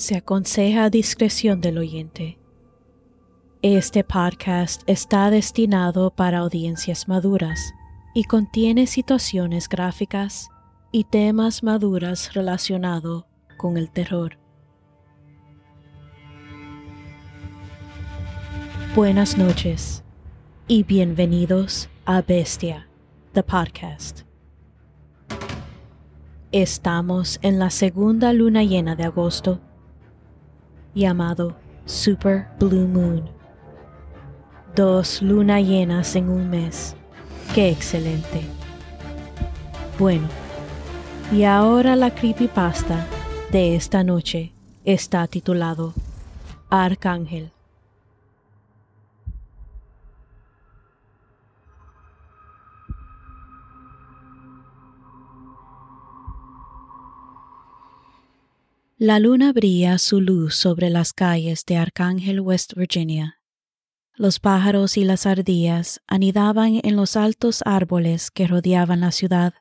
[0.00, 2.38] Se aconseja a discreción del oyente.
[3.60, 7.74] Este podcast está destinado para audiencias maduras
[8.14, 10.48] y contiene situaciones gráficas
[10.90, 13.26] y temas maduras relacionados
[13.58, 14.38] con el terror.
[18.96, 20.02] Buenas noches
[20.66, 22.88] y bienvenidos a Bestia,
[23.34, 24.22] the podcast.
[26.52, 29.60] Estamos en la segunda luna llena de agosto,
[30.94, 33.28] llamado Super Blue Moon.
[34.74, 36.94] Dos lunas llenas en un mes.
[37.54, 38.42] ¡Qué excelente!
[39.98, 40.28] Bueno,
[41.32, 43.06] y ahora la creepypasta
[43.52, 44.52] de esta noche
[44.84, 45.92] está titulado
[46.70, 47.52] Arcángel.
[59.02, 63.40] La luna brilla su luz sobre las calles de Arcángel, West Virginia.
[64.14, 69.54] Los pájaros y las ardillas anidaban en los altos árboles que rodeaban la ciudad.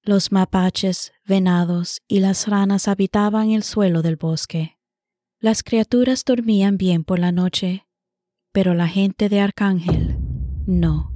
[0.00, 4.78] Los mapaches, venados y las ranas habitaban el suelo del bosque.
[5.38, 7.86] Las criaturas dormían bien por la noche,
[8.52, 10.16] pero la gente de Arcángel
[10.66, 11.14] no.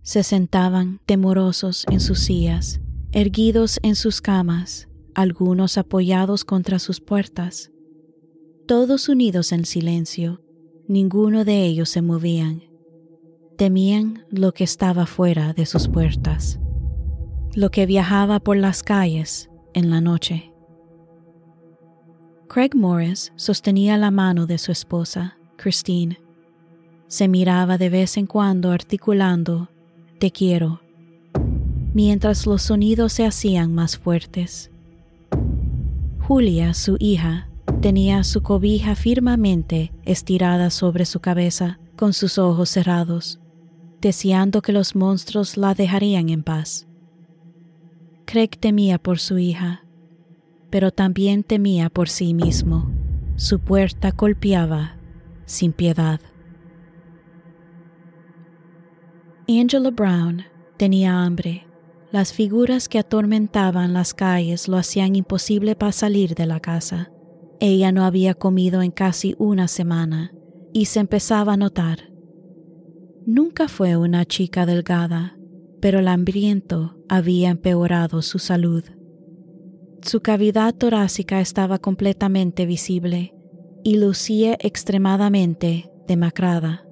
[0.00, 2.80] Se sentaban temorosos en sus sillas,
[3.12, 7.72] erguidos en sus camas, algunos apoyados contra sus puertas,
[8.66, 10.42] todos unidos en silencio,
[10.88, 12.64] ninguno de ellos se movían.
[13.56, 16.60] Temían lo que estaba fuera de sus puertas,
[17.54, 20.52] lo que viajaba por las calles en la noche.
[22.46, 26.20] Craig Morris sostenía la mano de su esposa, Christine.
[27.06, 29.70] Se miraba de vez en cuando articulando,
[30.18, 30.82] Te quiero,
[31.94, 34.70] mientras los sonidos se hacían más fuertes.
[36.26, 37.48] Julia, su hija,
[37.80, 43.38] tenía su cobija firmemente estirada sobre su cabeza, con sus ojos cerrados,
[44.00, 46.88] deseando que los monstruos la dejarían en paz.
[48.24, 49.84] Craig temía por su hija,
[50.68, 52.90] pero también temía por sí mismo.
[53.36, 54.96] Su puerta golpeaba
[55.44, 56.20] sin piedad.
[59.46, 60.42] Angela Brown
[60.76, 61.66] tenía hambre
[62.12, 67.10] las figuras que atormentaban las calles lo hacían imposible para salir de la casa.
[67.58, 70.32] Ella no había comido en casi una semana
[70.72, 72.12] y se empezaba a notar.
[73.26, 75.36] Nunca fue una chica delgada,
[75.80, 78.84] pero el hambriento había empeorado su salud.
[80.02, 83.34] Su cavidad torácica estaba completamente visible
[83.82, 86.86] y lucía extremadamente demacrada.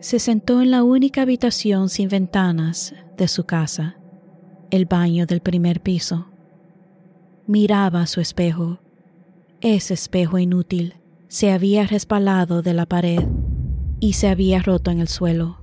[0.00, 3.96] Se sentó en la única habitación sin ventanas de su casa,
[4.70, 6.26] el baño del primer piso.
[7.46, 8.78] Miraba su espejo.
[9.60, 10.94] Ese espejo inútil
[11.28, 13.24] se había respalado de la pared
[14.00, 15.58] y se había roto en el suelo.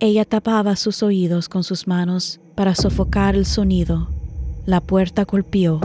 [0.00, 4.08] Ella tapaba sus oídos con sus manos para sofocar el sonido.
[4.66, 5.80] La puerta golpeó,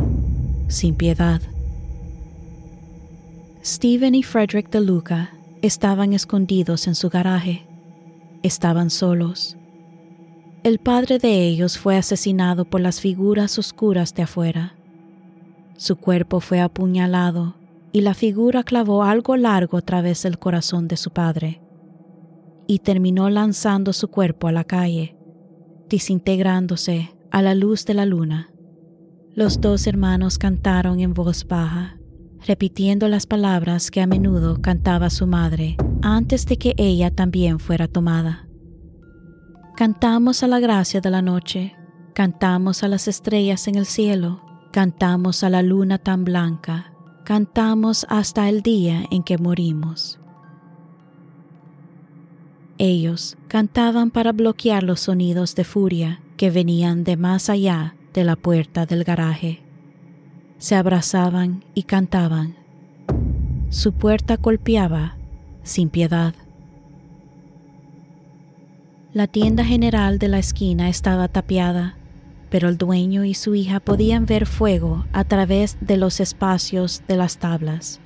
[0.68, 1.42] sin piedad.
[3.64, 7.68] Stephen y Frederick de Luca estaban escondidos en su garaje.
[8.44, 9.57] Estaban solos.
[10.68, 14.76] El padre de ellos fue asesinado por las figuras oscuras de afuera.
[15.78, 17.56] Su cuerpo fue apuñalado
[17.94, 21.62] y la figura clavó algo largo a través del corazón de su padre
[22.68, 25.16] y terminó lanzando su cuerpo a la calle,
[25.88, 28.52] desintegrándose a la luz de la luna.
[29.34, 31.98] Los dos hermanos cantaron en voz baja,
[32.46, 37.88] repitiendo las palabras que a menudo cantaba su madre antes de que ella también fuera
[37.88, 38.47] tomada.
[39.78, 41.76] Cantamos a la gracia de la noche,
[42.16, 46.94] cantamos a las estrellas en el cielo, cantamos a la luna tan blanca,
[47.24, 50.20] cantamos hasta el día en que morimos.
[52.80, 58.36] Ellos cantaban para bloquear los sonidos de furia que venían de más allá de la
[58.36, 59.62] puerta del garaje.
[60.58, 62.56] Se abrazaban y cantaban.
[63.70, 65.18] Su puerta golpeaba
[65.62, 66.34] sin piedad.
[69.14, 71.98] La tienda general de la esquina estaba tapiada,
[72.50, 77.16] pero el dueño y su hija podían ver fuego a través de los espacios de
[77.16, 78.02] las tablas.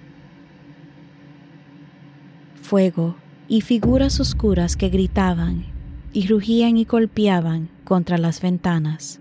[2.62, 3.16] Fuego
[3.48, 5.66] y figuras oscuras que gritaban
[6.14, 9.20] y rugían y golpeaban contra las ventanas.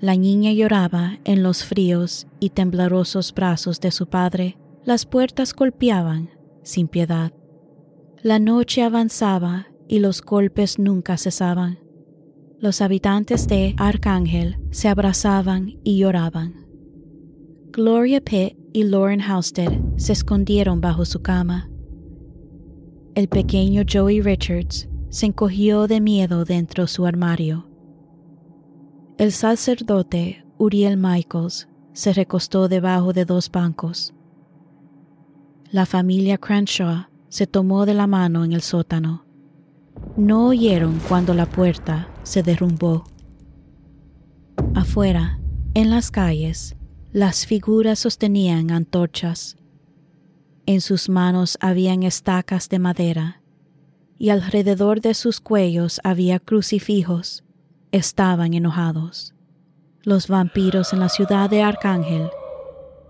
[0.00, 4.56] La niña lloraba en los fríos y temblorosos brazos de su padre.
[4.84, 6.30] Las puertas golpeaban
[6.62, 7.32] sin piedad.
[8.22, 11.78] La noche avanzaba y los golpes nunca cesaban.
[12.60, 16.66] Los habitantes de Arcángel se abrazaban y lloraban.
[17.70, 21.70] Gloria Pitt y Lauren Housted se escondieron bajo su cama.
[23.14, 27.68] El pequeño Joey Richards se encogió de miedo dentro de su armario.
[29.16, 34.14] El sacerdote Uriel Michaels se recostó debajo de dos bancos.
[35.70, 39.27] La familia Crenshaw se tomó de la mano en el sótano.
[40.16, 43.04] No oyeron cuando la puerta se derrumbó.
[44.74, 45.38] Afuera,
[45.74, 46.76] en las calles,
[47.12, 49.56] las figuras sostenían antorchas.
[50.66, 53.40] En sus manos habían estacas de madera
[54.18, 57.44] y alrededor de sus cuellos había crucifijos.
[57.92, 59.34] Estaban enojados.
[60.02, 62.28] Los vampiros en la ciudad de Arcángel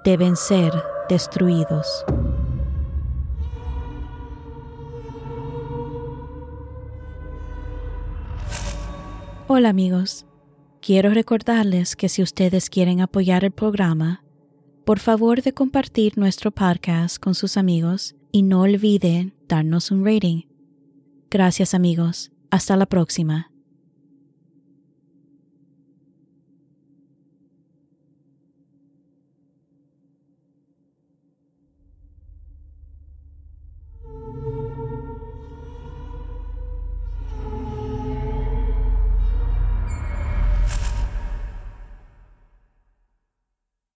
[0.05, 0.73] deben ser
[1.09, 2.05] destruidos.
[9.51, 10.27] Hola amigos,
[10.83, 14.23] quiero recordarles que si ustedes quieren apoyar el programa,
[14.85, 20.43] por favor de compartir nuestro podcast con sus amigos y no olviden darnos un rating.
[21.31, 23.51] Gracias amigos, hasta la próxima.